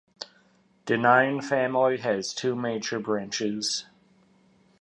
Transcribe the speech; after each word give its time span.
Dynein 0.87 1.43
family 1.43 1.99
has 1.99 2.33
two 2.33 2.55
major 2.55 2.99
branches. 2.99 3.85